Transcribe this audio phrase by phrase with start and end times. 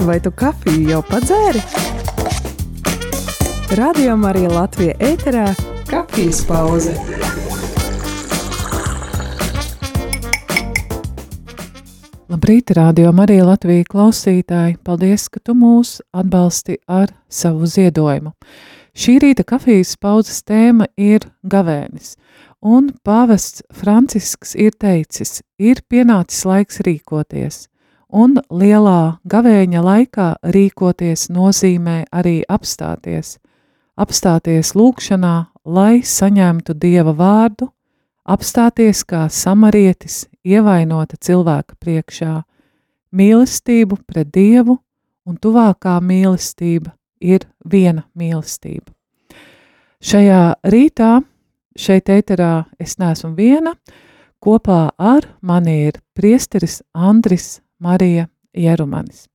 [0.00, 1.60] Vai tu kafiju jau padzēri?
[3.76, 5.50] Radio Marija Latvija ēterā-
[5.90, 6.94] kafijas pauze.
[12.32, 14.78] Labrīt, Radio Marija Latvija klausītāji!
[14.84, 18.32] Paldies, ka tu mūs atbalsti ar savu ziedojumu.
[18.96, 22.16] Šī rīta kafijas pauzes tēma ir gavēnis,
[22.62, 27.66] un pāvests Francisks ir teicis, ir pienācis laiks rīkoties,
[28.12, 33.38] un lielā gavēņa laikā rīkoties nozīmē arī apstāties,
[33.96, 37.70] apstāties lūkšanā, lai saņemtu Dieva vārdu,
[38.24, 42.42] apstāties kā samarietis ievainota cilvēka priekšā,
[43.12, 44.78] mīlestību pret Dievu
[45.26, 48.90] un tuvākā mīlestība ir viena mīlestība.
[50.00, 51.20] Šajā rītā,
[51.76, 53.74] šeit ēterā es neesmu viena,
[54.40, 59.26] kopā ar mani ir priesteris Andris Marija Jerumanis.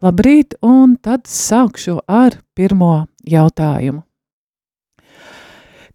[0.00, 4.04] Labrīt, un tad sākšu ar pirmo jautājumu.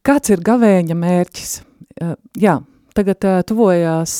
[0.05, 1.53] Kāds ir gavēņa mērķis?
[2.37, 2.59] Jā,
[2.93, 4.19] tagad tuvojās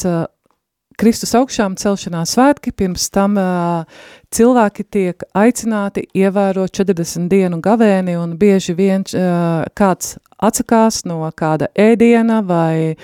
[0.96, 3.84] Kristus augšām celšanās svētki, pirms tam uh,
[4.32, 11.68] cilvēki tiek aicināti ievērot 40 dienu gavēni un bieži vien uh, kāds atsakās no kāda
[11.76, 12.96] ēdiena vai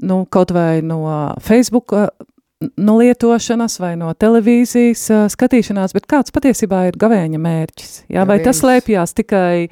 [0.00, 1.02] nu, kaut vai no
[1.44, 1.92] Facebook
[2.76, 7.94] no lietošanas vai no televīzijas uh, skatīšanās, bet kāds patiesībā ir gavēņa mērķis?
[8.12, 9.68] Jā, vai tas slēpjās tikai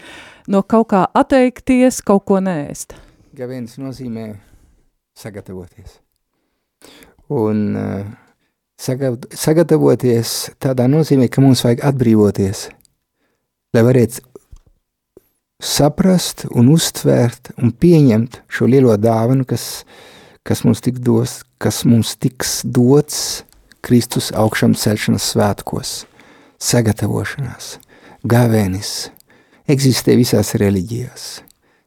[0.53, 2.97] no kaut kā atteikties, kaut ko nēst?
[3.35, 4.33] Gavēnis nozīmē
[5.19, 6.01] sagatavoties
[7.33, 8.05] un uh,
[8.79, 12.69] sagatavoties tādā nozīmē, ka mums vajag atbrīvoties,
[13.75, 14.25] lai varētu
[15.65, 19.85] saprast un uztvērt un pieņemt šo lielo dāvanu, kas,
[20.45, 23.45] kas, mums, tik dos, kas mums tiks dots
[23.85, 25.95] Kristus augšām celšanas svētkos,
[26.61, 27.75] sagatavošanās,
[28.29, 28.93] gavēnis,
[29.69, 31.27] eksistē visās reliģijās.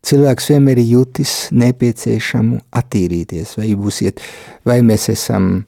[0.07, 4.21] Cilvēks vienmēr ir jutis nepieciešamu attīrīties, vai, būsiet,
[4.65, 5.65] vai mēs esam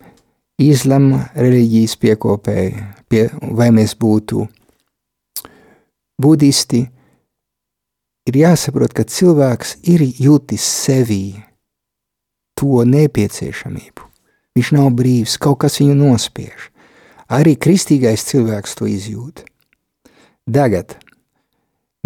[0.62, 3.26] islama reliģijas piekopēji, pie,
[3.58, 4.46] vai mēs būtu
[6.22, 6.86] budisti,
[8.30, 11.49] ir jāsaprot, ka cilvēks ir jutis sevī
[12.60, 14.08] to nepieciešamību.
[14.58, 16.70] Viņš nav brīvs, kaut kas viņu nospiež.
[17.32, 19.46] Arī kristīgais cilvēks to izjūt.
[20.50, 20.98] Tagad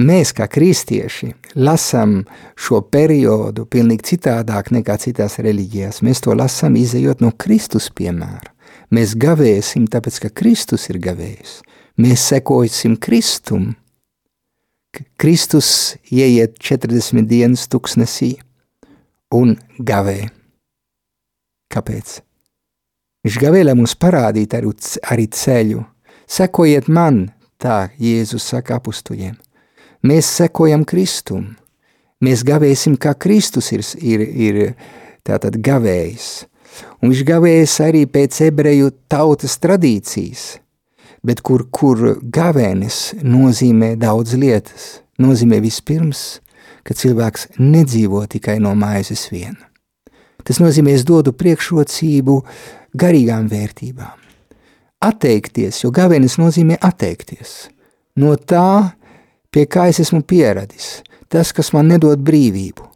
[0.01, 2.23] Mēs, kā kristieši, lasām
[2.57, 6.01] šo periodu pilnīgi citādāk nekā citās reliģijās.
[6.01, 8.49] Mēs to lasām izējot no Kristus piemēra.
[8.89, 11.59] Mēs gavēsim, tāpēc, ka Kristus ir gavējis.
[12.01, 13.75] Mēs sekosim Kristum.
[15.21, 15.69] Kristus
[16.09, 18.39] ieiet 40 dienas tuksnesī
[19.29, 20.31] un gavē.
[21.73, 22.19] Kāpēc?
[23.23, 24.71] Viņš gavē, lai mums parādītu arī,
[25.13, 25.81] arī ceļu.
[26.29, 27.25] Sekojiet man,
[27.61, 29.37] tā Jēzus saka apustuļiem.
[30.03, 31.53] Mēs sekojam Kristum.
[32.23, 34.59] Mēs gavēsim, kā Kristus ir, ir, ir
[35.23, 36.45] tātad gavējis.
[37.01, 40.45] Un viņš gavējas arī pēc ebreju tautas tradīcijas,
[41.23, 44.87] bet kur, kur gavēnis nozīmē daudz lietas.
[45.21, 46.41] Nozīmē vispirms,
[46.83, 49.72] ka cilvēks nedzīvo tikai no maizes viena.
[50.43, 52.39] Tas nozīmē, es dodu priekšrocību
[52.99, 54.19] garīgām vērtībām.
[55.03, 57.67] Atteikties, jo gavēnis nozīmē atteikties
[58.19, 58.93] no tā,
[59.51, 62.87] pie kā es esmu pieradis, tas, kas man nedod brīvību.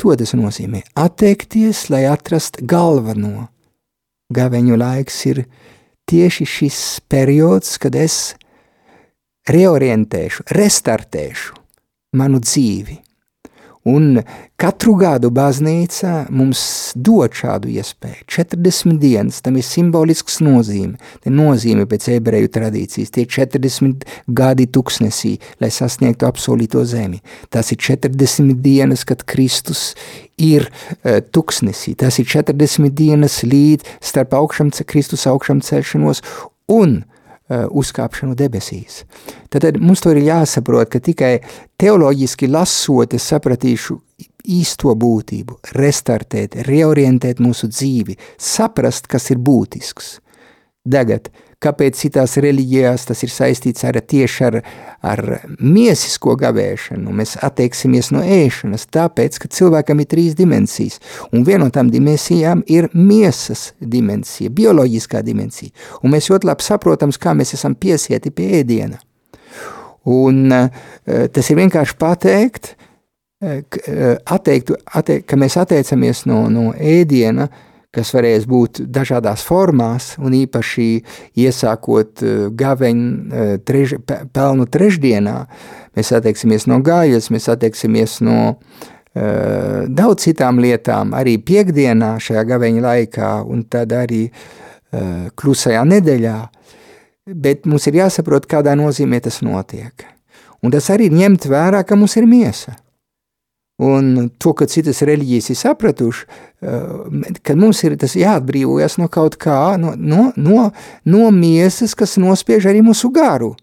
[0.00, 3.48] To tas nozīmē atteikties, lai atrastu galveno.
[4.30, 5.42] Gaveņu laiks ir
[6.08, 6.78] tieši šis
[7.10, 8.36] periods, kad es
[9.50, 11.58] reorientēšu, restartēšu
[12.16, 13.00] manu dzīvi
[13.88, 14.18] Un
[14.60, 16.60] katru gadu baznīca mums
[17.00, 18.26] dod šādu iespēju.
[18.28, 20.98] 40 dienas, tam ir simbolisks nozīme.
[21.24, 23.14] Tā nozīme pēc ebreju tradīcijas.
[23.14, 27.22] Tie 40 gadi tuksnesī, lai sasniegtu apsolīto zemi.
[27.48, 29.94] Tas ir 40 dienas, kad Kristus
[30.36, 31.96] ir uh, tuksnesī.
[31.96, 36.20] Tas ir 40 dienas līdz starp augšam, Kristus augšam celšanos
[36.68, 37.19] un Uh,
[37.50, 39.04] uzkāpšanu debesīs.
[39.50, 41.32] Tad, mums to ir jāsaprot, ka tikai
[41.80, 43.98] teoloģiski lasot, es sapratīšu
[44.50, 50.18] īsto būtību, restartēt, reorientēt mūsu dzīvi, saprast, kas ir būtisks.
[50.90, 51.28] Tagad,
[51.60, 54.56] kāpēc citās reliģijās tas ir saistīts ar tieši ar,
[55.04, 55.22] ar
[55.60, 57.12] miesisko gavēšanu.
[57.16, 61.00] Mēs atteiksimies no ēšanas, tāpēc, ka cilvēkam ir trīs dimensijas,
[61.32, 67.12] un viena no tām dimensijām ir miesas dimensija, bioloģiskā dimensija, un mēs ļoti labi saprotam,
[67.12, 69.00] kā mēs esam piesieti pie ēdiena.
[70.08, 70.70] Un uh,
[71.04, 72.72] tas ir vienkārši pateikt,
[73.44, 73.60] uh,
[74.24, 77.50] atteikt, atteikt, ka mēs atteicamies no, no ēdiena,
[77.94, 80.88] kas varēs būt dažādās formās, un īpaši
[81.42, 82.22] iesākot
[82.54, 85.36] gaveņu trež, pelnu trešdienā,
[85.98, 88.60] mēs attieksimies no gājas, mēs attieksimies no uh,
[89.90, 96.38] daudz citām lietām, arī piekdienā šajā gaveņa laikā, un tad arī uh, klusajā nedēļā,
[97.34, 100.06] bet mums ir jāsaprot, kādā nozīmē tas notiek.
[100.62, 102.76] Un tas arī ir ņemt vērā, ka mums ir miesa.
[103.80, 106.26] Un to, ka citas reliģijas ir sapratuši,
[106.60, 110.66] eh, ka mums ir tas jāatbrīvojas no kaut kā, no, no, no,
[111.08, 113.54] no miesas, kas nospiež arī mūsu garu.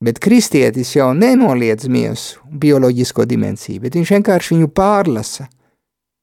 [0.00, 5.50] Bet kristietis jau nenoliedz miesu, bioloģisko dimensiju, bet viņš vienkārši viņu pārlasa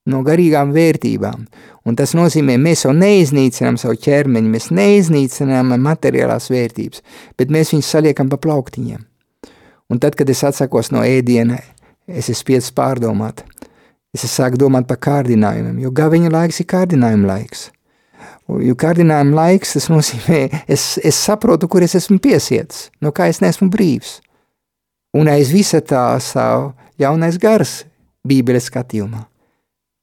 [0.09, 1.45] no garīgām vērtībām.
[1.85, 7.05] Un tas nozīmē, mēs jau neiznīcinām savu ķermeni, mēs neiznīcinām materiālās vērtības,
[7.37, 9.05] bet mēs viņus saliekam pa plauktiņiem.
[9.93, 11.59] Un tad, kad es atsakos no ēdiena,
[12.07, 13.43] es esmu spiests pārdomāt.
[14.13, 17.69] Es sāku domāt par kārdinājumiem, jo gaviņa laiks ir kārdinājuma laiks.
[18.61, 23.41] Jo kārdinājuma laiks, tas nozīmē, es, es saprotu, kur es esmu piesietis, no kā es
[23.41, 24.19] neesmu brīvs.
[25.17, 27.83] Un aiz visa tā savu jaunais gars
[28.27, 29.23] bībeles skatījumā.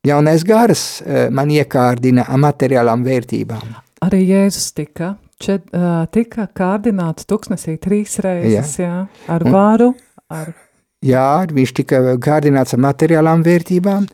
[0.06, 3.74] Jaunais gars eh, man iekārdina materiālām vērtībām.
[4.06, 9.90] Arī Jēzus tika, čet, uh, tika kārdināts tuksnesī trīs reizes, jā, jā ar varu,
[10.32, 10.54] ar
[11.00, 14.04] Jā, viņš tika kārdināts ar materiālām vērtībām,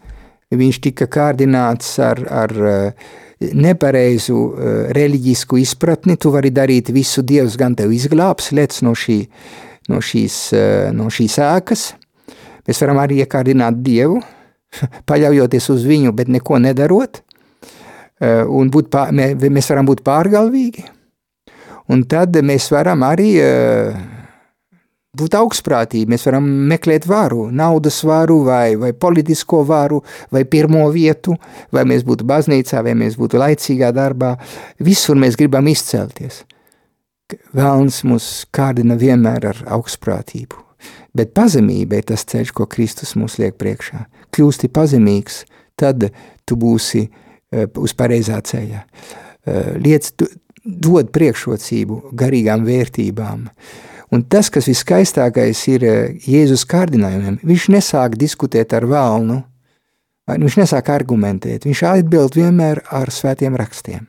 [0.54, 3.08] viņš tika kārdināts ar, ar eh,
[3.42, 9.18] nepareizu eh, reliģisku izpratni, tu vari darīt visu, Dievs gan tev izglābs, lec no, šī,
[9.90, 11.84] no, šīs, eh, no šīs ēkas.
[12.70, 14.22] Mēs varam arī iekārdināt Dievu,
[15.10, 17.24] paļaujoties uz viņu, bet neko nedarot,
[18.16, 20.86] un būt pār, mēs varam būt pārgalvīgi,
[21.92, 23.98] un tad mēs varam arī uh,
[25.16, 26.08] būt augstprātīgi.
[26.10, 30.02] Mēs varam meklēt varu, naudas varu, vai, vai politisko varu,
[30.34, 31.36] vai pirmo vietu,
[31.74, 34.34] vai mēs būtu baznīcā, vai mēs būtu laicīgā darbā.
[34.82, 36.44] Visur mēs gribam izcelties.
[37.56, 40.62] Vēlns mūs kārdina vienmēr ar augstprātību.
[41.16, 44.04] Bet pazemība ir tas ceļš, ko Kristus mums liek priekšā.
[44.36, 45.40] Kļūsti pazemīgs,
[45.80, 46.10] tad
[46.46, 48.84] tu būsi uh, uz pareizā ceļa.
[48.84, 50.12] Uh, liec,
[50.62, 53.46] dod priekšrocību garīgām vērtībām.
[53.48, 53.84] Uh,
[54.16, 59.42] Un tas, kas viskaistākais ir eh, Jēzus kārdinājumiem, viņš nesāk diskutēt ar vēlnu,
[60.32, 64.06] viņš nesāk argumentēt, viņš atbild vienmēr ar svētiem rakstiem.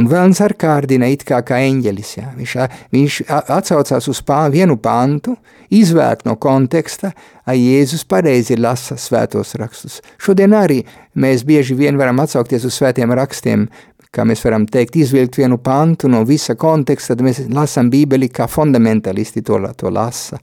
[0.00, 2.30] Un vēlns ar kārdina it kā kā eņģelis, jā.
[2.32, 2.52] viņš,
[2.96, 5.34] viņš atsaucās uz pā, vienu pantu,
[5.68, 7.10] izvērt no konteksta,
[7.44, 9.98] a Jēzus pareizi lasa svētos rakstus.
[10.16, 10.78] Šodien arī
[11.12, 13.66] mēs bieži vien varam atsaukties uz svētiem rakstiem,
[14.12, 18.48] kā mēs varam teikt, izvilkt vienu pantu no visa konteksta, tad mēs lasām bībeli kā
[18.50, 20.38] fundamentalisti to, to lasa.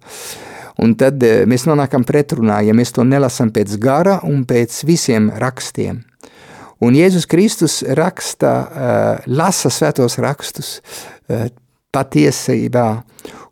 [0.79, 5.29] Un tad eh, mēs nonākam pretrunā, ja mēs to nelasām pēc gara un pēc visiem
[5.41, 6.01] rakstiem.
[6.79, 11.49] Un Jēzus Kristus raksta, uh, lasa svētos rakstus uh,
[11.91, 12.85] patiesībā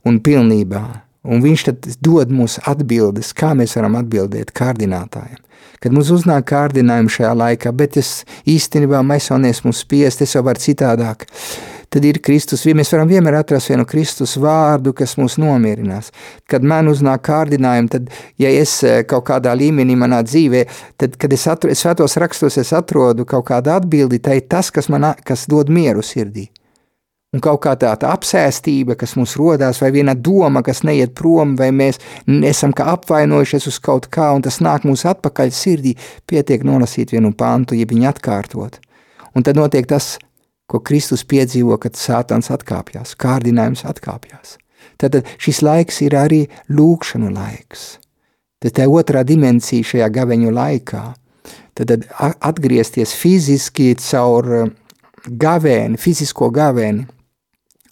[0.08, 0.84] un pilnībā.
[1.28, 5.44] Un viņš tad dod mums atbildes, kā mēs varam atbildēt kārdinātājiem
[5.84, 8.12] kad mums uznāk kārdinājumi šajā laikā, bet es
[8.50, 11.28] īstenībā jau neesmu spiest, es jau varu citādāk.
[11.88, 16.12] Tad ir Kristus, mēs varam vienmēr atrast vienu Kristus vārdu, kas mūs nomierinās.
[16.50, 20.66] Kad man uznāk kārdinājumi, tad, ja es eh, kaut kādā līmenī manā dzīvē,
[21.00, 24.92] tad, kad es, atru, es svētos rakstos, es atrodu kaut kādu atbildi, tai tas, kas
[24.92, 26.50] man, kas dod mieru sirdī
[27.38, 31.70] un kaut kā tāda apsēstība, kas mums rodās, vai viena doma, kas neiet prom, vai
[31.76, 32.02] mēs
[32.50, 35.94] esam kā apvainojušies uz kaut kā, un tas nāk mūsu atpakaļ sirdī,
[36.30, 38.80] pietiek nolasīt vienu pantu, ja viņu atkārtot.
[39.38, 40.16] Un tad notiek tas,
[40.68, 44.58] ko Kristus piedzīvo, kad sātans atkāpjas, kārdinājums atkāpjas.
[44.98, 46.42] Tad šis laiks ir arī
[46.74, 48.00] lūkšanu laiks.
[48.64, 51.04] Tad tā otrā dimensija šajā gaveņu laikā.
[51.78, 54.72] Tad atgriezties fiziski caur
[55.28, 57.06] gavēni, fizisko gavēni,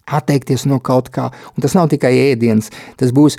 [0.06, 1.28] atteikties no kaut kā.
[1.54, 3.38] Un tas nav tikai ēdiens, tas būs,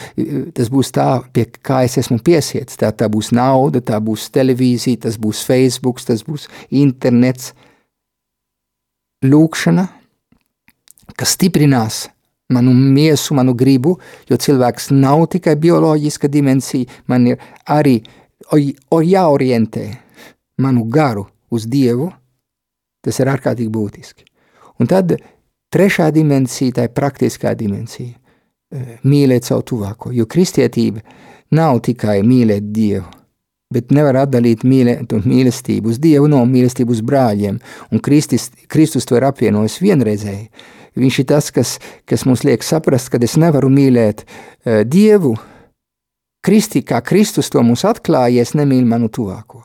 [0.57, 2.79] tas būs tā, pie kā es esmu piesiets.
[2.79, 7.53] Tā, tā būs nauda, tā būs televīzija, tas būs Facebook, tas būs internets.
[9.25, 9.87] Lūkšana,
[11.17, 12.05] kas stiprinās
[12.53, 13.97] manu miesu, manu gribu,
[14.29, 17.97] jo cilvēks nav tikai bioloģiska dimensija, man ir arī
[18.53, 19.87] jāorientē
[20.61, 22.11] manu garu uz Dievu,
[23.03, 24.25] tas ir ārkārtīgi būtiski.
[24.79, 25.15] Un tad
[25.73, 28.15] Trešā dimensija, tā ir praktiskā dimensija.
[28.67, 30.99] Eh, mīlēt savu tuvāko, jo kristietība
[31.55, 33.05] nav tikai mīlēt Dievu,
[33.71, 39.15] bet nevar atdalīt mīlēt, mīlestību uz Dievu no mīlestību uz brāļiem, un Kristis, Kristus to
[39.15, 40.49] ir apvienojis vienreizēji.
[40.99, 45.37] Viņš ir tas, kas, kas mums liek saprast, ka es nevaru mīlēt uh, Dievu,
[46.43, 49.63] Kristi, kā Kristus to mums atklāja, es nemīlu manu tuvāko.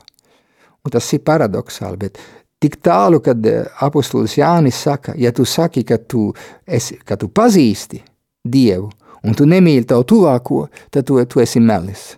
[0.83, 2.23] Un tas ir paradoxāli, bet
[2.63, 6.29] Tik tālu, kad eh, apustulis Jānis saka, ja tu saki, ka tu,
[6.63, 7.99] esi, ka tu pazīsti
[8.43, 8.89] Dievu
[9.23, 12.13] un tu nemīli tavu tuvāko, tad tu, tu esi melis.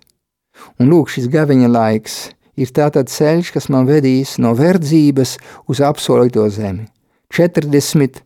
[0.80, 2.18] Un lūk, šis gaviņa laiks
[2.62, 5.36] ir tātad ceļš, kas man vedīs no verdzības
[5.72, 6.88] uz apsolīto zemi.
[7.34, 8.22] 40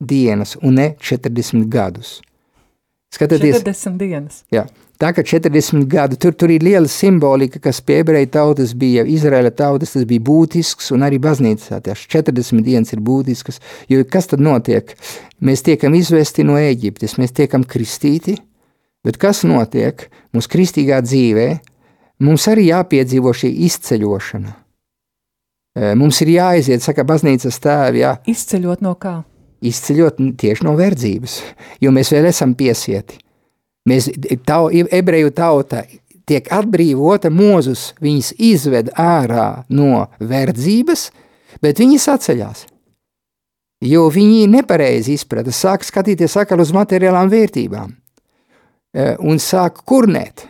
[0.00, 2.20] dienas un ne 40 gadus.
[3.14, 4.42] Skatieties, 40 dienas.
[4.54, 4.64] Jā,
[5.00, 9.52] tā kā 40 gadu, tur, tur ir liela simbolika, kas pie ebreju tautas bija, Izraēla
[9.56, 13.60] tautas, tas bija būtisks, un arī baznīcā tās 40 dienas ir būtiskas,
[13.90, 14.94] jo kas tad notiek?
[15.44, 18.38] Mēs tiekam izvesti no Ēģiptes, mēs tiekam kristīti,
[19.04, 21.48] bet kas notiek mūsu kristīgā dzīvē?
[22.24, 24.56] Mums arī jāpiedzīvo šī izceļošana.
[25.98, 28.16] Mums ir jāaiziet, saka baznīcas tēvi, jā.
[28.30, 29.18] Izceļot no kā?
[29.64, 31.38] izceļot tieši no verdzības,
[31.82, 33.20] jo mēs vēl esam piesieti.
[33.88, 34.08] Mēs,
[34.48, 35.82] tau, ebreju tauta
[36.28, 41.10] tiek atbrīvota, Mozus viņus izved ārā no verdzības,
[41.62, 42.64] bet viņi saceļās.
[43.84, 50.46] Jo viņi nepareizi izprata, sāk skatīties atkal uz materiālām vērtībām e, un sāk kurnēt.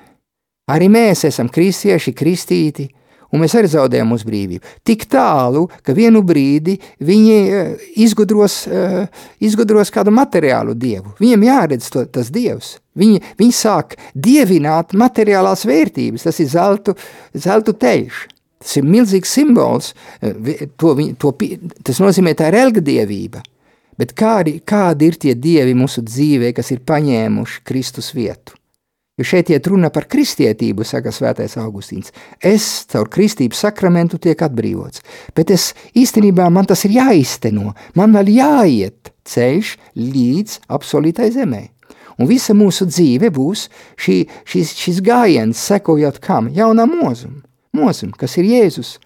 [0.71, 2.87] Arī mēs esam kristieši, kristīti,
[3.35, 4.73] un mēs arī zaudējam mūsu brīvību.
[4.87, 9.05] Tik tālu, ka vienu brīdi viņi eh, izgudros, eh,
[9.45, 11.17] izgudros kādu materiālu dievu.
[11.23, 12.77] Viņiem jāredz to, tas dievs.
[12.99, 16.95] Viņi, viņi sāk dievināt materiālās vērtības, tas ir zeltu,
[17.35, 18.25] zeltu teļš.
[18.65, 21.35] Tas ir milzīgs simbols, eh, to, to,
[21.85, 23.43] tas nozīmē tā ir elga dievība.
[23.99, 28.57] Bet kādi, kādi ir tie dievi mūsu dzīvē, kas ir paņēmuši Kristus vietu?
[29.15, 32.11] Jo šeit iet runa par kristietību, saka Svētais Augustīns.
[32.43, 35.05] Es caur kristības sakramentu tiek atbrīvots,
[35.39, 41.63] bet es īstenībā man tas ir jāizteno, man vēl jāiet ceļš līdz absolūtai zemē.
[42.19, 43.69] Un visa mūsu dzīve būs
[44.03, 44.19] šī,
[44.51, 46.51] šis, šis gājiens, sekojot kam?
[46.55, 47.39] Jaunam mūzum,
[47.75, 48.97] mūzum, kas ir Jēzus.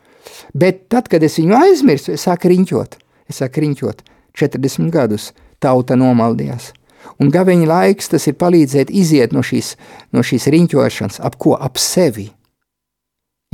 [0.56, 2.96] Bet tad, kad es viņu aizmirsu, es sāku riņķot,
[3.28, 4.04] es sāku riņķot
[4.40, 6.72] 40 gadus, tauta nomaldījās.
[7.18, 9.74] Un gaveņa laiks tas ir palīdzēt iziet no šīs,
[10.12, 12.28] no šīs riņķošanas, ap ko ap sevi.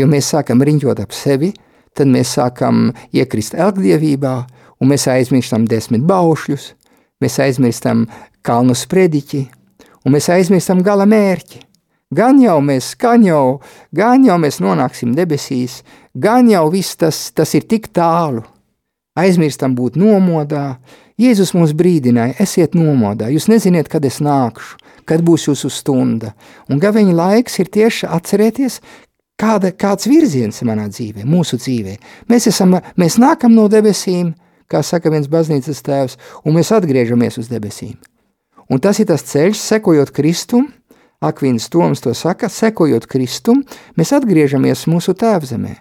[0.00, 1.52] Jo mēs sākam riņķot ap sevi,
[1.94, 4.34] tad mēs sākam iekrist elgdievībā,
[4.82, 6.72] un mēs aizmirstam desmit baušļus,
[7.22, 8.08] mēs aizmirstam
[8.44, 9.44] kalnu sprediķi,
[10.04, 11.62] un mēs aizmirstam gala mērķi.
[12.14, 13.60] Gan jau mēs, gan jau,
[13.94, 15.80] gan jau mēs nonāksim debesīs,
[16.14, 18.44] gan jau viss tas, tas ir tik tālu.
[19.18, 20.76] Aizmirstam būt nomodā,
[21.14, 26.32] Jēzus mūs brīdināja, esiet nomodā, jūs neziniet, kad es nākšu, kad būs jūsu stunda.
[26.66, 28.80] Un gaveņa laiks ir tieši atcerēties,
[29.38, 31.94] kāda, kāds virziens ir manā dzīvē, mūsu dzīvē.
[32.32, 34.32] Mēs, esam, mēs nākam no debesīm,
[34.66, 37.94] kā saka viens baznīcas tēvs, un mēs atgriežamies uz debesīm.
[38.66, 40.66] Un tas ir tas ceļš, sekojot Kristum,
[41.24, 43.62] Akvīns Toms to saka, sekojot Kristum,
[43.94, 45.76] mēs atgriežamies mūsu tēvzemē.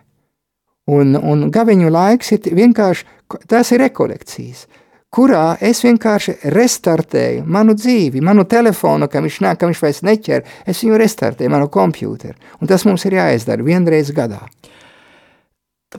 [0.94, 3.08] Un, un gaveņu laiks ir vienkārši,
[3.50, 4.68] tas ir rekolekcijas
[5.14, 10.44] kurā es vienkārši restartēju manu dzīvi, manu telefonu, kam viņš nāk, kam viņš vairs neķer,
[10.70, 12.36] es viņu restartēju, manu kompjūteru.
[12.62, 14.42] Un tas mums ir jāizdara vienreiz gadā.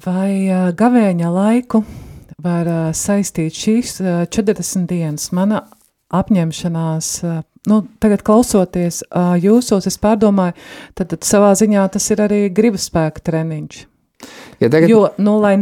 [0.05, 1.85] Vai uh, gavēņa laiku
[2.43, 5.31] var uh, saistīt šīs uh, 40 dienas?
[5.37, 5.63] Mana
[6.15, 10.57] apņemšanās, uh, nu, tagad klausoties uh, jūsos, es pārdomāju,
[10.99, 13.85] tad, tad savā ziņā tas ir arī gribas spēka treniņš.
[14.63, 14.91] Ja tagad...
[14.91, 15.61] Jo, nu, lai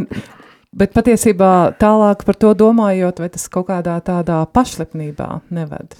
[0.73, 5.99] Bet patiesībā tālāk par to domājot, vai tas kaut kādā tādā pašlepnībā neved?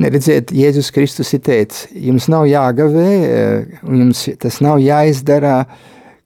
[0.00, 5.66] Neredziet, Jēzus Kristus ir teicis, jums nav jāgavē, eh, jums tas nav jāizdara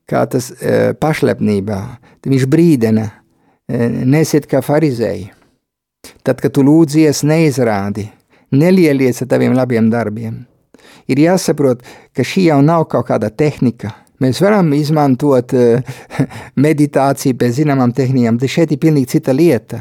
[0.06, 1.80] kā tas eh, pašlepnībā.
[2.22, 3.08] Viņš brīdina,
[3.66, 5.32] eh, nesiet kā farizēji.
[6.22, 8.06] Tad, kad tu lūdzies, neizrādi,
[8.54, 10.44] nelieliec ar taviem labiem darbiem.
[11.10, 11.82] Ir jāsaprot,
[12.14, 15.96] ka šī jau nav kaut kāda tehnika– Mēs varam izmantot uh,
[16.66, 19.80] meditāciju pēc zināmām tehnikām, bet šeit ir pilnīgi cita lieta.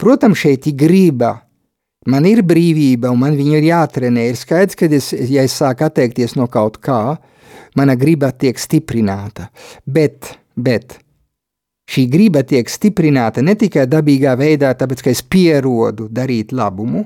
[0.00, 1.36] Protams, šeit ir grība.
[2.10, 4.26] Man ir brīvība, un man viņa ir jātrenē.
[4.28, 7.14] Ir skaidrs, ka es, ja es sāku atteikties no kaut kā,
[7.78, 9.48] mana griba tiek stiprināta.
[9.86, 10.98] Bet, bet
[11.92, 17.04] šī griba tiek stiprināta ne tikai dabīgā veidā, tāpēc, ka es pierodu darīt labumu,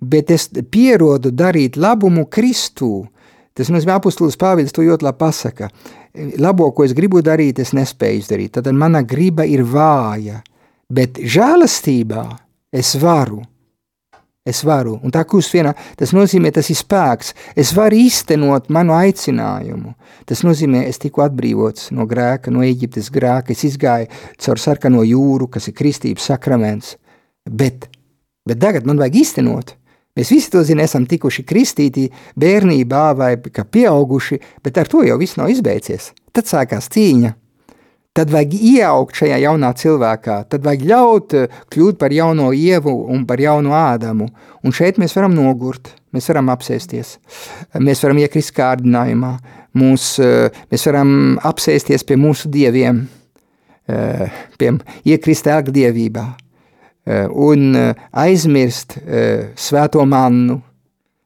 [0.00, 3.04] bet es pierodu darīt labumu Kristū,
[3.56, 5.70] Tas nozīmē, apustulis Pāvils to ļoti labi pasaka.
[6.42, 8.56] Labo, ko es gribu darīt, es nespēju izdarīt.
[8.58, 10.42] Tad mana griba ir vāja,
[10.92, 12.26] bet žēlastībā
[12.76, 13.40] es varu.
[14.46, 17.32] Es varu, un tā kustina, tas nozīmē, tas ir spēks.
[17.58, 19.96] Es varu īstenot manu aicinājumu.
[20.28, 23.56] Tas nozīmē, es tiku atbrīvots no grēka, no Eģiptes grēka.
[23.56, 24.06] Es izgāju
[24.44, 26.94] caur sarkano jūru, kas ir kristības sakraments.
[27.42, 27.88] Bet,
[28.46, 29.74] bet tagad man vajag īstenot.
[30.16, 32.06] Mēs visi to zinām, esam tikuši kristīti
[32.40, 36.12] bērnībā vai kā pieauguši, bet ar to jau viss nav izbeidzies.
[36.32, 37.34] Tad sākās cīņa.
[38.16, 43.26] tad vajag ieaugt šajā jaunā cilvēkā, tad vajag ļaut eh, kļūt par jauno ievu un
[43.28, 44.30] par jaunu ādamu.
[44.64, 47.18] Un šeit mēs varam nogurt, mēs varam apsēsties,
[47.76, 49.34] mēs varam iekrist kārdinājumā,
[49.76, 51.12] mūs, eh, mēs varam
[51.44, 53.04] apsēsties pie mūsu dieviem,
[53.92, 54.72] eh, pie
[55.04, 56.26] iekrist ērgdievībā
[57.06, 57.76] un
[58.10, 58.96] aizmirst
[59.56, 60.60] svēto mannu.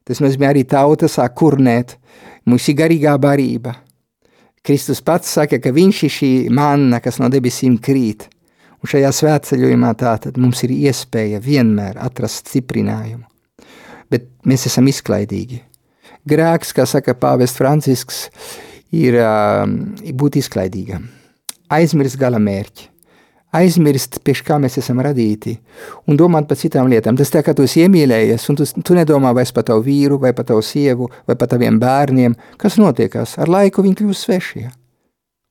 [0.04, 1.94] Tas nozīmē arī tauta sāk kurnēt,
[2.44, 3.76] mums ir garīgā barība–
[4.62, 8.26] Kristus pats saka, ka viņš ir šī manna, kas no debesīm krīt.
[8.80, 13.24] Un šajā svētceļojumā tātad mums ir iespēja vienmēr atrast stiprinājumu.
[14.12, 15.62] Bet mēs esam izklaidīgi.
[16.28, 18.26] Grēks, kā saka pāvests Francisks,
[18.92, 19.16] ir
[20.20, 21.08] būt izklaidīgam,
[21.72, 22.89] aizmirst gala mērķi
[23.56, 25.56] aizmirst, pie kā mēs esam radīti,
[26.06, 27.18] un domāt par citām lietām.
[27.18, 30.34] Tas tā kā tu esi iemīlējies, un tu, tu nedomā vairs par tavu vīru, vai
[30.36, 32.36] par tavu sievu, vai par taviem bērniem.
[32.60, 33.38] Kas notiekās?
[33.42, 34.68] Ar laiku viņi kļūst svešie.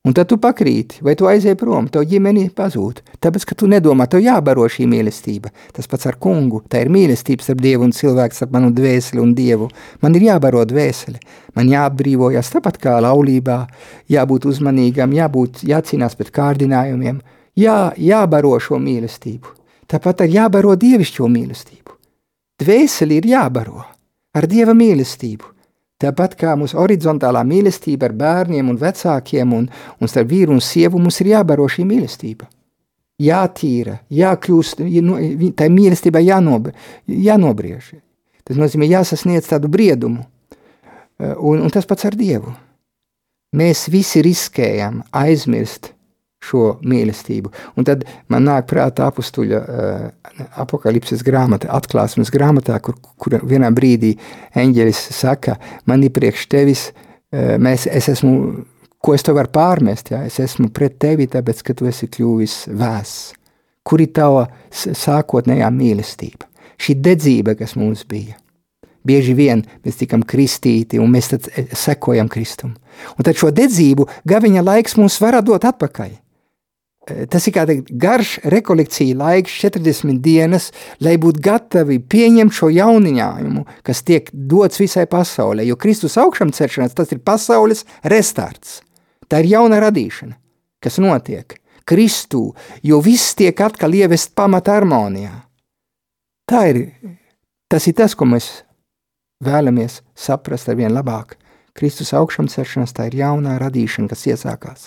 [0.08, 3.02] Un tad tu pakrīti, vai tu aizēji prom, tev ģimeni pazūd.
[3.20, 5.50] Tāpēc, ka tu nedomā, tev jābaro šī mīlestība.
[5.76, 9.34] Tas pats ar kungu, tā ir mīlestība starp dievu un cilvēku, starp manu dvēseli un
[9.36, 9.68] dievu.
[10.00, 11.20] Man ir jābaro dvēseli,
[11.52, 13.58] man jāatbrīvojas tāpat kā laulībā,
[14.08, 17.20] jābūt uzmanīgam, jābūt, jācīnās pret kārdinājumiem,
[17.56, 19.56] jā, jābaro šo mīlestību.
[19.90, 21.96] Tāpat ir jābaro dievišķo mīlestību.
[22.60, 23.82] Dvēseli ir jābaro
[24.36, 25.48] ar dieva mīlestību.
[26.00, 29.66] Tāpat kā mūsu horizontālā mīlestība ar bērniem un vecākiem un,
[30.00, 32.48] un starp vīru un sievu, mums ir jābaro šī mīlestība.
[33.20, 34.80] Jātīra, jākļūst,
[35.58, 36.70] tai mīlestībai jānob,
[37.04, 37.90] jānobriež.
[38.48, 40.24] Tas nozīmē jāsasniedz tādu briedumu.
[41.20, 42.54] Un, un tas pats ar Dievu.
[43.56, 45.90] Mēs visi riskējam aizmirst
[46.44, 47.52] šo mīlestību.
[47.76, 50.04] Un tad man nāk prātā apstuļa uh,
[50.62, 54.14] apakalipses grāmata, atklāsmes grāmatā, kur, kur vienā brīdī
[54.58, 55.58] eņģelis saka,
[55.90, 58.34] man ir priekš tevis, uh, mēs, es esmu,
[59.00, 60.24] ko es tev varu pārmest, jā?
[60.28, 63.32] es esmu pret tevi, tāpēc, ka tu esi kļuvis vēss.
[63.86, 66.46] Kur ir tava sākotnējā mīlestība?
[66.80, 68.36] Šī dedzība, kas mums bija.
[69.04, 72.74] Bieži vien mēs tikam kristīti un mēs eh, sekojam Kristum.
[73.16, 76.12] Un tad šo dedzību gaviņa laiks mums var dot atpakaļ.
[77.30, 80.70] Tas ir kā teikt, garš rekolekcija laiks, 40 dienas,
[81.02, 85.64] lai būtu gatavi pieņemt šo jauninājumu, kas tiek dots visai pasaulē.
[85.68, 88.80] Jo Kristus augšām ceršanās tas ir pasaules restarts.
[89.30, 90.36] Tā ir jauna radīšana,
[90.82, 92.52] kas notiek Kristū,
[92.86, 95.32] jo viss tiek atkal ievest pamata harmonijā.
[96.46, 96.84] Tā ir,
[97.70, 98.50] tas ir tas, ko mēs
[99.42, 101.34] vēlamies saprast ar vien labāk.
[101.74, 104.86] Kristus augšām ceršanās tā ir jaunā radīšana, kas iesākās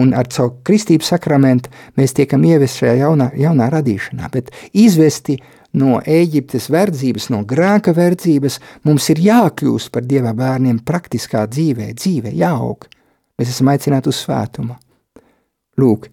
[0.00, 5.38] un ar caur kristības sakramentu mēs tiekam ievesti šajā jaunā, jaunā radīšanā, bet izvesti
[5.76, 12.32] no Ēģiptes verdzības, no grēka verdzības, mums ir jākļūst par Dieva bērniem praktiskā dzīvē, dzīvē
[12.36, 12.86] jāaug.
[13.36, 14.78] Mēs esam aicināti uz svētumu.
[15.76, 16.08] Lūk,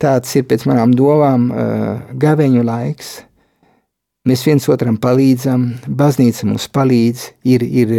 [0.00, 3.14] tāds ir pēc manām domām uh, gaveņu laiks,
[4.28, 7.92] Mēs viens otram palīdzam, baznīca mums palīdz, ir, ir,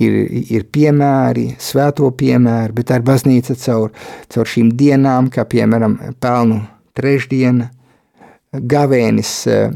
[0.00, 0.16] ir,
[0.56, 3.92] ir piemēri, svēto piemēri, bet ir baznīca caur,
[4.32, 6.58] caur šīm dienām, kā piemēram pelnu
[6.98, 7.68] trešdiena,
[8.50, 9.70] gavēnis eh,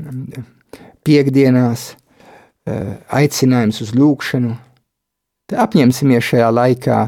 [1.07, 1.89] piekdienās,
[2.67, 4.55] eh, aicinājums uz lūkšanu.
[5.47, 7.03] Tad apņemsimies šajā laikā,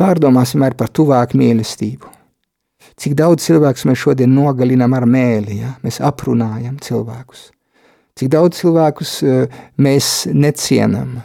[0.00, 2.10] pārdomāsim arī par tuvāku mīlestību.
[2.96, 5.76] Cik daudz cilvēku mēs šodien nogalinām ar mēli, ja?
[5.84, 7.52] mēs aprunājam cilvēkus
[8.16, 11.18] cik daudz cilvēkus eh, mēs necienam,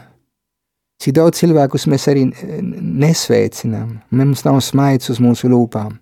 [1.02, 2.26] cik daudz cilvēkus mēs arī
[2.78, 5.96] nesveicinām, mums nav smaids uz mūsu lūpām.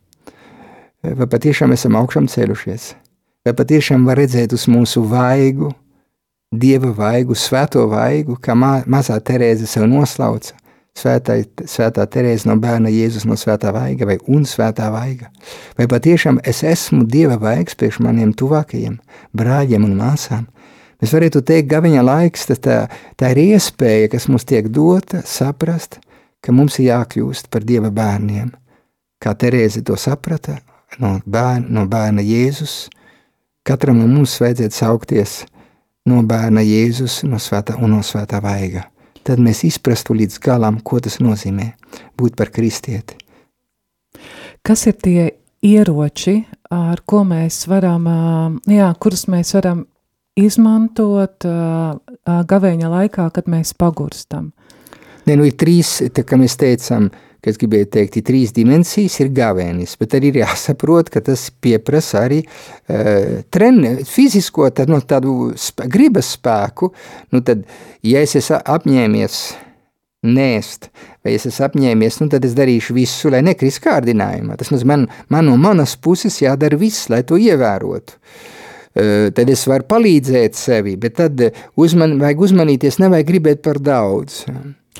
[1.03, 2.90] Eh, vai patiešām esam augšām ceļušies,
[3.46, 5.70] vai patiešām var redzēt uz mūsu vaigu,
[6.50, 10.57] dieva vaigu, svēto vaigu, kā ma mazā Terēze sev noslauca.
[10.98, 11.37] Svētā,
[11.70, 15.29] svētā Terēze no bērna Jēzus no svētā vaiga vai un svētā vaiga.
[15.79, 18.98] Vai patiešām es esmu dieva vaigs priekš maniem tuvākajiem
[19.38, 20.48] brāļiem un māsām,
[21.00, 22.82] Mēs varētu teikt, gaviņa laiks, tā,
[23.16, 25.96] tā ir iespēja, kas mums tiek dota saprast,
[26.44, 28.50] ka mums ir jākļūst par Dieva bērniem.
[29.20, 30.58] Kā Terēze to saprata
[31.00, 32.90] no bērna, no bērna Jēzus,
[33.64, 35.34] katram no mums vajadzētu saukties
[36.08, 38.86] no bērna Jēzus no svētā un no svētā vaiga.
[39.24, 41.74] Tad mēs izprastu līdz galam, ko tas nozīmē
[42.16, 43.18] būt par kristieti.
[44.64, 45.26] Kas ir tie
[45.64, 48.08] ieroči, ar ko mēs varam,
[48.68, 49.84] jā, kurus mēs varam
[50.38, 51.47] izmantot
[52.25, 54.53] gavēņa laikā, kad mēs pagurstam?
[55.27, 57.11] Ne, nu ir trīs, tā kā mēs teicām,
[57.45, 62.25] kas gribēja teikt, ir trīs dimensijas, ir gavēnis, bet arī ir jāsaprot, ka tas pieprasa
[62.27, 66.93] arī uh, treni, fizisko, tad, no tādu spē, gribas spēku,
[67.33, 67.64] nu tad,
[68.05, 69.40] ja es esmu apņēmies
[70.29, 70.90] nēst,
[71.25, 74.59] vai es esmu apņēmies, nu tad es darīšu visu, lai nekristu kārdinājumā.
[74.61, 78.21] Tas man, man no manas puses jādara viss, lai to ievērotu.
[78.21, 78.60] Uh,
[78.94, 81.42] tad es varu palīdzēt sevi, bet tad
[81.79, 84.42] uzman, vajag uzmanīties, nevajag gribēt par daudz.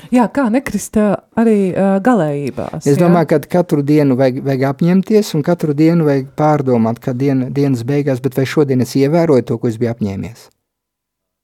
[0.09, 2.87] Jā, kā nekrist arī uh, galējībās.
[2.87, 3.41] Es domāju, jā?
[3.43, 8.23] ka katru dienu vajag, vajag apņemties, un katru dienu vajag pārdomāt, kad diena, dienas beigās,
[8.23, 10.47] bet vai šodien es ievēroju to, ko es biju apņēmies.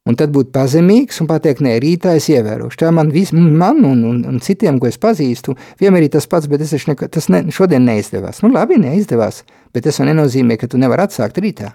[0.08, 2.78] Un tad būt pazemīgs un pateikt, nē, rītā es ievērošu.
[2.80, 6.48] Tā man, vis, man un, un, un citiem, ko es pazīstu, vienmēr ir tas pats,
[6.48, 8.40] bet es neko, tas ne, šodien neizdevās.
[8.40, 9.42] Nu, labi, neizdevās,
[9.76, 11.74] bet tas jau nenozīmē, ka tu nevari atsākt rītā.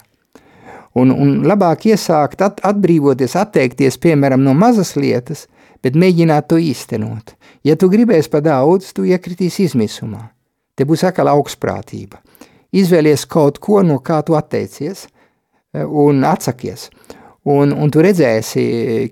[0.94, 5.48] Un, un labāk iesākt, at, atbrīvoties, atteikties, piemēram, no mazas lietas,
[5.82, 7.34] bet mēģināt to īstenot.
[7.66, 10.28] Ja tu gribēsi pa daudz, tu iekritīsi izmisumā.
[10.74, 12.20] Te būs atkal augstprātība.
[12.74, 16.88] Izvēlies kaut ko, no kā tu atteicies eh, un atsakies.
[17.44, 18.62] Un, un tu redzēsi,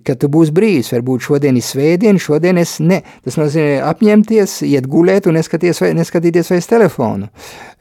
[0.06, 0.92] ka tu būsi brīvs.
[0.94, 3.02] Varbūt šodien ir svētdiena, šodien es ne.
[3.26, 7.28] Tas nozīmē apņemties, iet gulēt un neskatīties, vai, neskatīties vairs telefonu.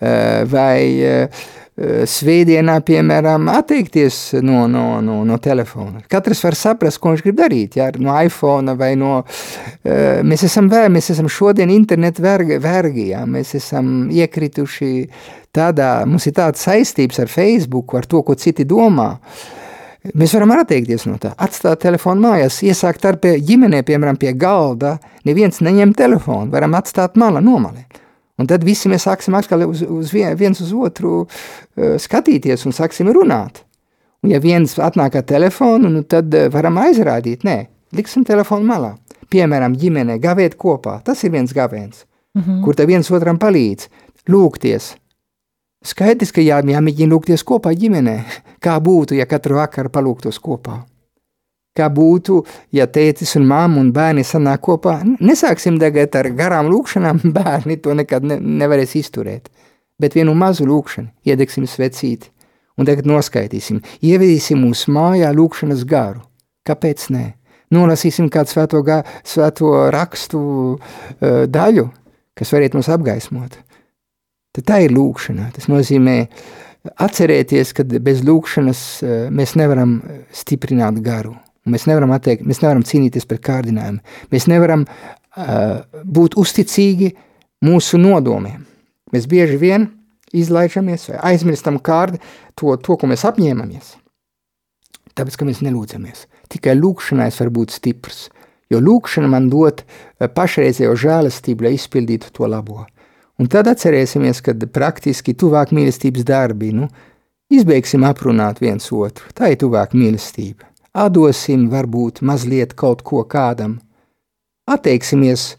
[0.02, 1.42] Eh, vai uh,
[1.82, 6.02] Eh, svētdienā, piemēram, atteikties no, no, no, no telefona.
[6.12, 7.78] Katrs var saprast, ko viņš grib darīt.
[7.80, 9.22] Jā, no iPhone vai no.
[9.82, 14.92] Uh, mēs esam vergi, mēs esam šodien internetu vergi, vergi jā, mēs esam iekrituši
[15.56, 19.16] tādā, mums ir tādas saistības ar Facebook, ar to, ko citi domā.
[20.02, 24.96] Mēs varam atteikties no tā, atstāt telefonu mājās, iesākt ar pie ģimenē, piemēram, pie galda.
[25.30, 28.00] Neviens neņem telefonu, varam atstāt mala nomalēt.
[28.42, 31.28] Un tad visi mēs sāksim atkal uz, uz vien, viens uz otru uh,
[32.02, 33.62] skatīties un sāksim runāt.
[34.26, 37.60] Un ja viens atnāk ar telefonu, nu tad uh, varam aizrādīt, nē,
[37.94, 38.96] liksim telefonu malā.
[39.32, 42.64] Piemēram, ģimenē gavēt kopā, tas ir viens gavēns, mm -hmm.
[42.66, 43.88] kur te viens otram palīdz,
[44.28, 44.96] lūgties.
[45.82, 48.18] Skaidrs, ka jā, jāmēģina lūgties kopā ģimenē,
[48.62, 50.84] kā būtu, ja katru vakaru palūgtos kopā
[51.78, 52.42] kā būtu,
[52.76, 55.00] ja tētis un māma un bērni sanāk kopā.
[55.24, 59.50] Nesāksim tagad ar garām lūkšanām, bērni to nekad ne, nevarēs izturēt.
[60.02, 62.32] Bet vienu mazu lūkšanu, iedegsim svecīti,
[62.78, 66.26] un tagad noskaitīsim, ievedīsim mūsu mājā lūkšanas garu.
[66.68, 67.26] Kāpēc nē?
[67.72, 71.86] Nolasīsim kādu svēto, gā, svēto rakstu uh, daļu,
[72.36, 73.56] kas varētu mums apgaismot.
[74.56, 75.52] Tad tā ir lūkšana.
[75.56, 76.18] Tas nozīmē
[77.06, 80.00] atcerēties, ka bez lūkšanas uh, mēs nevaram
[80.36, 81.38] stiprināt garu.
[81.70, 84.02] Mēs nevaram atteikt, mēs nevaram cīnīties pret kārdinājumu.
[84.34, 87.14] Mēs nevaram uh, būt uzticīgi
[87.66, 88.66] mūsu nodomiem.
[89.14, 89.90] Mēs bieži vien
[90.34, 92.22] izlaižamies vai aizmirstam kārdi
[92.56, 93.96] to, to, ko mēs apņēmamies.
[95.18, 96.26] Tāpēc, ka mēs nelūdzamies.
[96.52, 98.30] Tikai lūkšanā es varu būt stiprs,
[98.72, 99.84] jo lūkšana man dod
[100.20, 102.86] pašreizējo žēlastību, lai izpildītu to labo.
[103.42, 106.92] Un tad atcerēsimies, ka praktiski tuvāk mīlestības darbi, nu,
[107.50, 109.32] izbeigsim aprunāt viens otru.
[109.34, 113.80] Tā ir tuvāk mīlestība atdosim varbūt mazliet kaut ko kādam,
[114.68, 115.56] atteiksimies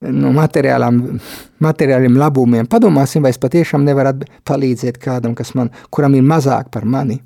[0.00, 6.86] no materiāliem labumiem, padomāsim, vai es patiešām nevaru palīdzēt kādam, man, kuram ir mazāk par
[6.88, 7.20] mani.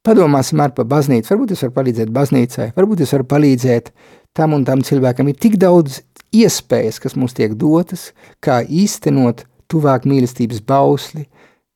[0.00, 1.28] Padomāsim arī par baznīcu.
[1.28, 3.90] Varbūt es varu palīdzēt baznīcai, varbūt es varu palīdzēt
[4.34, 5.28] tam un tam cilvēkam.
[5.28, 6.00] Ir tik daudz
[6.34, 8.10] iespējas, kas mums tiek dotas,
[8.42, 11.26] kā īstenot tuvāk mīlestības bausli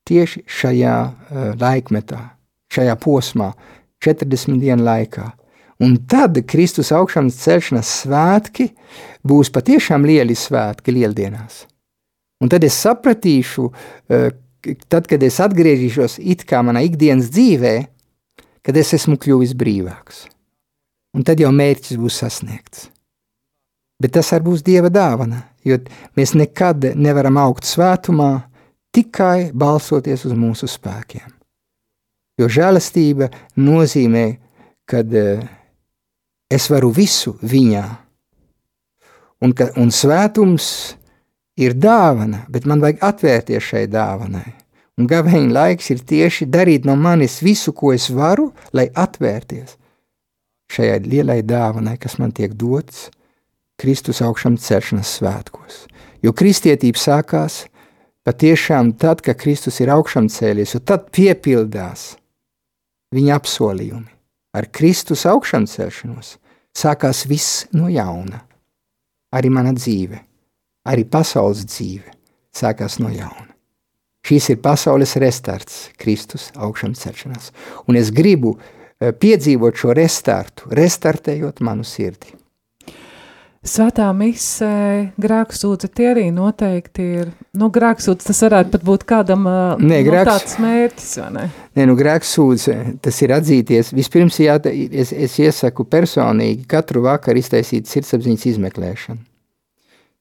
[0.08, 2.20] tieši šajā uh, laikmetā,
[2.74, 3.52] šajā posmā,
[4.04, 5.30] 40 dienu laikā.
[5.82, 8.68] Un tad Kristus augšanas celšanas svētki
[9.26, 11.64] būs patiešām lieli svētki lieldienās.
[12.42, 13.66] Un tad es sapratīšu,
[14.08, 14.30] eh,
[14.88, 17.74] tad, kad es atgriezīšos it kā manā ikdienas dzīvē,
[18.62, 20.26] kad es esmu kļuvis brīvāks.
[21.14, 22.88] Un tad jau mērķis būs sasniegts.
[24.02, 25.78] Bet tas arī būs Dieva dāvana, jo
[26.18, 28.32] mēs nekad nevaram augt svētumā
[28.94, 31.28] tikai balsoties uz mūsu spēkiem.
[32.38, 33.30] Jo žēlastība
[33.62, 34.24] nozīmē,
[34.90, 35.44] ka uh,
[36.50, 37.84] es varu visu viņā.
[39.44, 40.66] Un, ka, un svētums
[41.60, 44.50] ir dāvana, bet man vajag atvērties šai dāvanai.
[44.98, 49.78] Un gaveņa laiks ir tieši darīt no manis visu, ko es varu, lai atvērties
[50.74, 53.08] šajai lielai dāvanai, kas man tiek dots
[53.80, 55.84] Kristus augšām celšanas svētkos.
[56.22, 57.64] Jo kristietība sākās
[58.24, 62.14] patiešām tad, kad Kristus ir augšām cēlies, jo tad piepildās
[63.14, 64.10] viņa apsolījumi.
[64.54, 66.36] Ar Kristus augšām celšanos
[66.74, 68.44] sākās viss no jauna.
[69.34, 70.20] Arī mana dzīve,
[70.86, 72.14] arī pasaules dzīve
[72.54, 73.50] sākās no jauna.
[74.24, 77.50] Šīs ir pasaules restarts, Kristus augšām celšanās.
[77.90, 82.32] Un es gribu eh, piedzīvot šo restartu, restartējot manu sirdi.
[83.64, 89.78] Svētā misē, grēksūdze tie arī noteikti ir, nu, grēksūdze tas varētu pat būt kādam Nē,
[89.80, 91.14] nu, grēks- tāds mērķis?
[91.32, 93.94] Nē, nu, grēksūdze, tas ir atzīties.
[93.96, 99.24] Vispirms jā, es, es iesaku personīgi katru vakaru iztaisīt sirdsapziņas izmeklēšanu.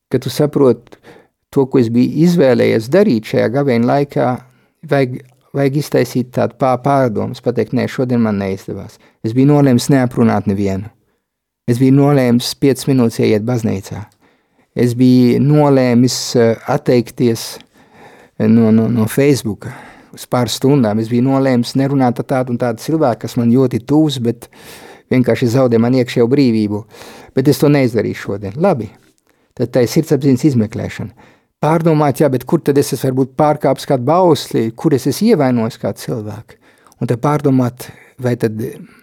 [0.08, 0.96] Kad tu saproti
[1.52, 4.32] to, ko es biju izvēlējies darīt šajā gavēņa laikā,
[4.88, 5.20] vajag,
[5.52, 9.02] vajag iztaisīt tādu pā, pārdomas, pateikt, nē, šodien man neizdevās.
[9.20, 10.88] Es biju nolēmis neaprunāt nevienu.
[11.64, 14.02] Es biju nolēmis 5 minūtes ieiet baznīcā.
[14.76, 19.70] Es biju nolēmis eh, atteikties eh, no, no, no Facebook
[20.12, 21.00] uz pāris stundām.
[21.00, 24.50] Es biju nolēmis nerunāt ar tādu un tādu cilvēku, kas man ļoti tuvs, bet
[25.14, 26.82] vienkārši zaudē man iekšējo brīvību.
[27.38, 28.60] Bet es to neizdarīšu šodien.
[28.60, 28.90] Labi,
[29.56, 31.32] tad tā ir sirdsapziņas izmeklēšana.
[31.64, 36.04] Pārdomāt, jā, bet kur tad es esmu pārkāpis kādu bausli, kur es esmu ievainojis kādu
[36.04, 36.60] cilvēku.
[37.04, 37.90] Un tad pārdomāt,
[38.24, 38.56] vai tad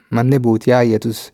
[0.09, 1.27] man nebūtu jāiet uz,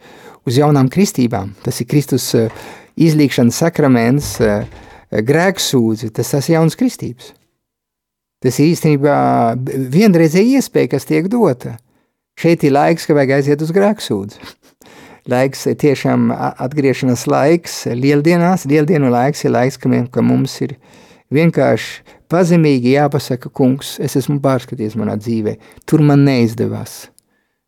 [0.42, 1.52] uz jaunām kristībām.
[1.62, 2.50] Tas ir Kristus uh,
[2.98, 4.66] izlīkšanas sakraments, uh,
[5.14, 7.30] grēksūdzi, tas tas ir jaunas kristības.
[8.42, 9.16] Tas ir īstenībā
[9.94, 11.76] vienreizēja iespēja, kas tiek dota.
[12.36, 14.42] Šeit ir laiks, ka vajag aiziet uz grēksūdzi.
[15.32, 20.76] Laiks tiešām atgriešanās laiks, lieldienās, lieldienu laiks ir laiks, ka, mums ir
[21.34, 27.06] vienkārši pazemīgi jāpasaka, kungs, es esmu pārskatījies manā dzīvē, tur man neizdevās.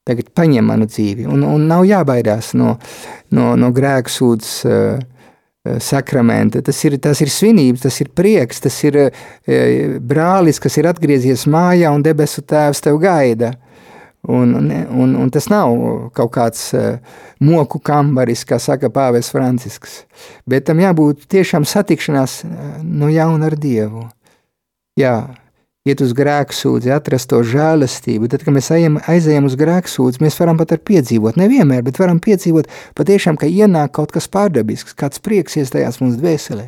[0.09, 2.79] Tagad paņem manu dzīvi, un, un nav jābaidās no,
[3.35, 5.03] no, no grēksūdzes uh,
[5.85, 6.63] sakramenta.
[6.65, 11.45] Tas ir, tas ir svinības, tas ir prieks, tas ir uh, brālis, kas ir atgriezies
[11.51, 13.53] mājā, un debesu tēvs tev gaida.
[14.29, 14.51] Un,
[14.93, 15.73] un, un tas nav
[16.13, 16.99] kaut kāds uh,
[17.41, 20.03] moku kambaris, kā saka Pāvils Francisks,
[20.45, 24.05] bet tam jābūt tiešām satikšanās uh, no jauna ar Dievu.
[25.01, 25.15] Jā,
[25.89, 28.29] iet uz grēksūdzi, atrast to žēlastību.
[28.29, 32.69] Tad, kad mēs ejam, aizejam uz grēksūdzi, mēs varam pat piedzīvot, nevienmēr, bet varam piedzīvot
[32.99, 36.67] patiešām, ka ienāk kaut kas pārdabisks, kāds prieks iestājās mums dvēselē.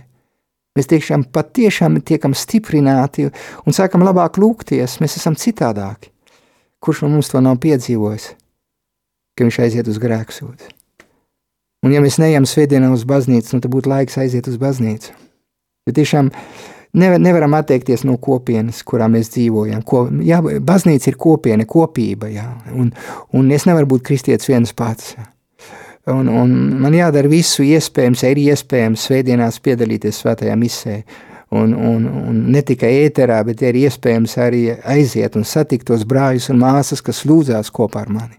[0.78, 6.12] Mēs tiešām patiešām tiekam stiprināti un sākam labāk lūgties, mēs esam citādāki.
[6.80, 8.30] Kurš no mums to nav piedzīvojis,
[9.36, 10.70] ka viņš aiziet uz grēksūdzi?
[11.84, 15.14] Un ja mēs neejam svētdienā uz baznīcu, nu tad būtu laiks aiziet uz baznīcu.
[15.88, 16.28] Jo tiešām
[17.00, 19.82] nevar, nevaram atteikties no kopienas, kurā mēs dzīvojam.
[19.88, 22.92] Ko, jā, baznīca ir kopiena, kopība, jā, un,
[23.36, 25.14] un es nevaru būt kristietis viens pats.
[26.10, 31.02] Un, un man jādara visu iespējams, ja ir iespējams svētdienās piedalīties svētajā misē.
[31.50, 36.46] Un, un, un ne tikai ēterā, bet ir iespējams arī aiziet un satikt tos brāļus
[36.52, 38.36] un māsas, kas lūdzās kopā ar mani.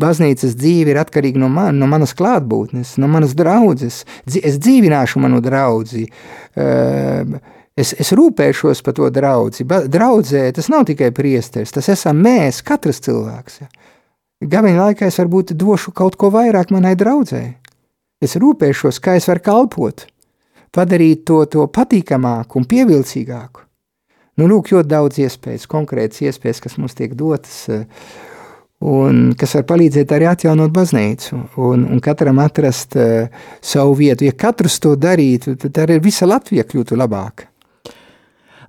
[0.00, 4.02] Baznīcas dzīve ir atkarīga no, man, no manas klātbūtnes, no manas draudzes.
[4.24, 6.08] Es dzīvināšu manu draugu.
[6.56, 7.36] Uh,
[7.76, 9.64] Es, es rūpēšos par to draugu.
[9.92, 13.58] Draudzē tas nav tikai priesteris, tas esam mēs, katrs cilvēks.
[13.60, 13.68] Ja.
[14.48, 17.52] Gaviņa laikā es varbūt došu kaut ko vairāk manai draudzēji.
[18.24, 20.06] Es rūpēšos, kā es varu kalpot,
[20.74, 23.64] padarīt to, to patīkamāku un pievilcīgāku.
[24.36, 27.62] Nu, lūk, ļoti daudz iespējas, konkrētas iespējas, kas mums tiek dotas,
[28.84, 33.30] un kas var palīdzēt arī atjaunot baznīcu, un, un katram atrast uh,
[33.64, 34.26] savu vietu.
[34.28, 37.48] Ja katrs to darītu, tad arī visa Latvija kļūtu labāka.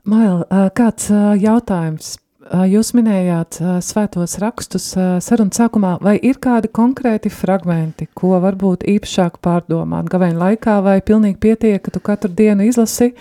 [0.08, 1.10] Mail, kāds
[1.42, 2.16] jautājums?
[2.48, 10.08] Jūs minējāt svētos rakstus sarunas sākumā, vai ir kādi konkrēti fragmenti, ko varbūt īpašāk pārdomāt?
[10.12, 13.12] Gavēņa laikā, vai pilnīgi pietiek, ka tu katru dienu izlasi?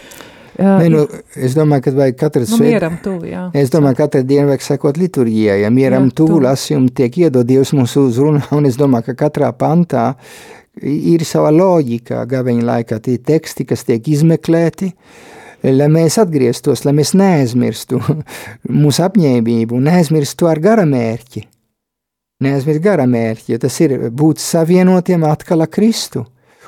[0.56, 1.02] Nē, nu,
[1.36, 3.42] es domāju, ka vajag katru nu, mieram tuvu, jā.
[3.56, 7.48] Es domāju, ka katru dienu vajag sekot liturģijai, ja mieram jā, tuvu lasījumu tiek iedod
[7.48, 10.12] Dievs mūsu uzrunā, un es domāju, ka katrā pantā
[10.80, 15.35] ir sava loģika gavēņa laikā, tie teksti, kas tiek izmeklēti, uh,
[15.74, 18.00] lai mēs atgrieztos, lai mēs neaizmirstu
[18.84, 21.46] mūsu apņēmību un neaizmirstu ar garamērķi.
[22.44, 26.26] Neaizmirst garamērķi, ja tas ir būt savienotiem atkal ar Kristu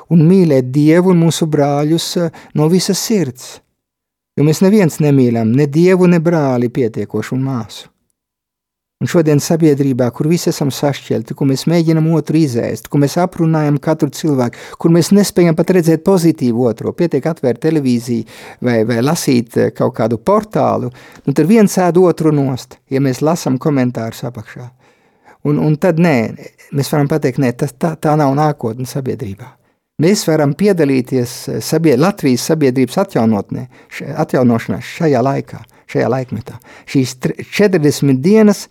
[0.08, 3.58] un mīlēt Dievu un mūsu brāļus eh, no visas sirds.
[4.38, 7.88] Jo mēs neviens nemīlam ne Dievu, ne brāli pietiekošu un māsu.
[8.98, 13.76] Un šodien sabiedrībā, kur visi esam sašķelti, kur mēs mēģinam otru izēst, kur mēs aprunājam
[13.78, 18.24] katru cilvēku, kur mēs nespējam pat redzēt pozitīvu otru, pietiek atvērt televīziju
[18.66, 20.90] vai, vai lasīt eh, kaut kādu portālu,
[21.28, 24.66] nu tad viens ēd otru nost, ja mēs lasam komentārus apakšā.
[25.46, 26.16] Un, un tad nē,
[26.74, 29.52] mēs varam pateikt, nē, tas, tā, tā nav nākotne sabiedrībā.
[30.02, 36.58] Mēs varam piedalīties eh, sabied, Latvijas sabiedrības atjaunošanā šajā laikā, šajā laikmetā.
[36.90, 37.14] Šīs
[37.46, 38.66] 40 dienas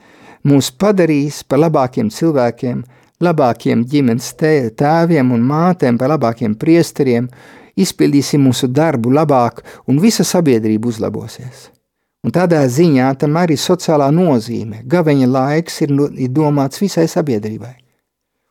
[0.46, 2.84] mūs padarīs par labākiem cilvēkiem,
[3.24, 7.30] labākiem ģimenes tēviem un mātēm, par labākiem priesteriem,
[7.78, 11.72] izpildīsim mūsu darbu labāk un visa sabiedrība uzlabosies.
[12.26, 17.76] Un tādā ziņā tam arī sociālā nozīme, gaveņa laiks ir, ir domāts visai sabiedrībai.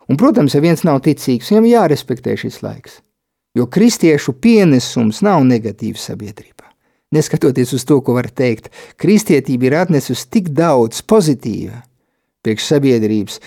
[0.09, 3.01] Un, protams, ja viens nav ticīgs, viņam jārespektē šis laiks.
[3.59, 6.56] Jo kristiešu pienesums nav negatīvs sabiedrībā.
[7.17, 8.69] Neskatoties uz to, ko var teikt,
[9.01, 11.83] kristietība ir atnesusi tik daudz pozitīva
[12.47, 13.41] priekš sabiedrības,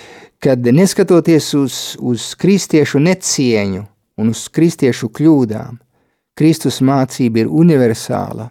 [0.44, 3.86] kad neskatoties uz, uz kristiešu necieņu
[4.20, 5.78] un uz kristiešu kļūdām,
[6.40, 8.50] Kristus mācība ir universāla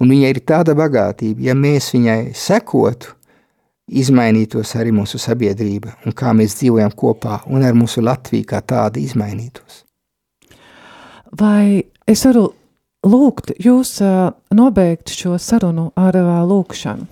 [0.00, 3.14] un viņa ir tāda bagātība, ja mēs viņai sekotu,
[3.88, 9.00] izmainītos arī mūsu sabiedrība un kā mēs dzīvojam kopā un ar mūsu Latviju kā tāda
[9.00, 9.82] izmainītos.
[11.40, 12.50] Vai es varu
[13.06, 13.98] lūgt jūs
[14.54, 16.16] nobeigt šo sarunu ar
[16.48, 17.06] lūkšanu?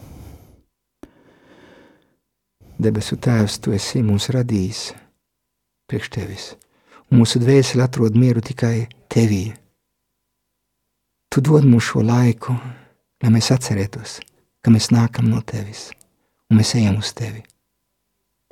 [2.77, 4.81] Debesu Tēvs, Tu esi mūs radījis
[5.89, 6.47] priekš Tevis,
[7.09, 9.55] un mūsu dvēseli atrod mieru tikai Tevī.
[11.33, 12.57] Tu dod mums šo laiku,
[13.23, 14.19] lai mēs atcerētos,
[14.61, 15.89] ka mēs nākam no Tevis,
[16.51, 17.41] un mēs ejam uz Tevi.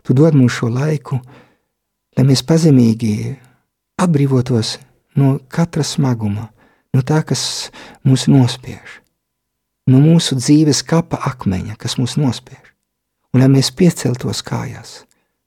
[0.05, 1.19] Tu dod mums šo laiku,
[2.17, 3.35] lai mēs pazemīgi
[4.01, 4.79] atbrīvotos
[5.21, 6.49] no katra smaguma,
[6.95, 7.71] no tā, kas
[8.07, 9.01] mūs nospiež,
[9.91, 12.73] no mūsu dzīves kapa akmeņa, kas mūs nospiež,
[13.35, 15.03] un lai mēs pieceltos kājās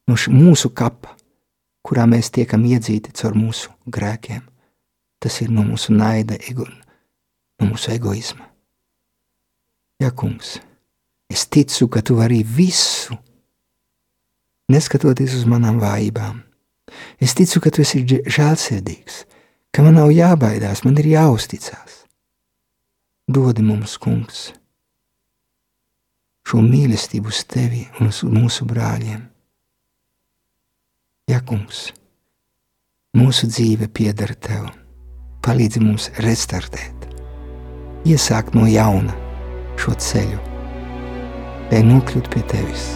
[0.07, 1.15] no mūsu kapa,
[1.83, 4.43] kurā mēs tiekam iedzīti caur mūsu grēkiem.
[5.23, 6.67] Tas ir no mūsu naida, ego,
[7.59, 8.45] no mūsu egoisma.
[9.97, 10.59] Jā, kungs,
[11.31, 13.17] es ticu, ka tu vari visu,
[14.69, 16.43] neskatoties uz manām vājībām.
[17.19, 19.23] Es ticu, ka tu esi žēlsirdīgs,
[19.77, 21.99] ka man nav jābaidās, man ir jāuzticas.
[23.29, 24.39] Dodi mums, kungs,
[26.49, 29.21] šo mīlestību uz tevi un uz mūsu brāļiem.
[31.29, 31.91] Ja, kungs,
[33.21, 34.65] mūsu dzīve pieder tev,
[35.45, 37.05] palīdzi mums restartēt,
[38.09, 39.13] iesākt no jauna
[39.77, 40.41] šo ceļu,
[41.69, 42.95] lai nokļūtu pie tevis.